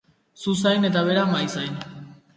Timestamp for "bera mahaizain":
1.11-1.81